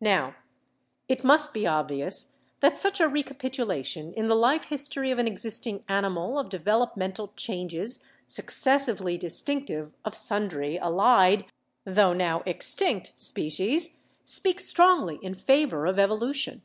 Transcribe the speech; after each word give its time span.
"Now, 0.00 0.34
it 1.08 1.22
must 1.24 1.52
be 1.52 1.66
obvious 1.66 2.38
that 2.60 2.78
such 2.78 3.00
a 3.00 3.06
recapitulation 3.06 4.14
in 4.14 4.26
the 4.26 4.34
life 4.34 4.64
history 4.68 5.10
of 5.10 5.18
an 5.18 5.26
existing 5.28 5.84
animal 5.90 6.38
of 6.38 6.48
developmental 6.48 7.34
changes 7.36 8.02
successively 8.26 9.18
distinctive 9.18 9.92
of 10.06 10.14
sundry 10.14 10.78
allied, 10.78 11.44
tho 11.84 12.14
now 12.14 12.42
extinct 12.46 13.12
species, 13.18 14.00
speaks 14.24 14.64
strongly 14.64 15.18
in 15.20 15.34
favor 15.34 15.84
of 15.84 15.98
evolution. 15.98 16.62